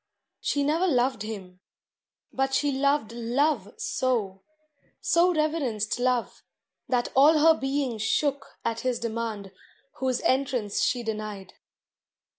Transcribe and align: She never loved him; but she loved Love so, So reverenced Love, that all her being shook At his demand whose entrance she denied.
She 0.39 0.63
never 0.63 0.87
loved 0.87 1.21
him; 1.21 1.59
but 2.33 2.55
she 2.55 2.71
loved 2.71 3.11
Love 3.11 3.71
so, 3.77 4.41
So 4.99 5.31
reverenced 5.31 5.99
Love, 5.99 6.41
that 6.89 7.09
all 7.15 7.37
her 7.37 7.53
being 7.53 7.99
shook 7.99 8.57
At 8.65 8.79
his 8.79 8.97
demand 8.99 9.51
whose 9.99 10.19
entrance 10.21 10.81
she 10.81 11.03
denied. 11.03 11.53